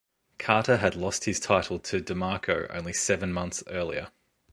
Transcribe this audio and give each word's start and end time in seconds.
Carter 0.39 0.77
had 0.77 0.95
lost 0.95 1.25
his 1.25 1.39
title 1.39 1.77
to 1.77 2.01
DeMarco 2.01 2.67
only 2.75 2.91
seven 2.91 3.31
months 3.31 3.63
earlier. 3.67 4.07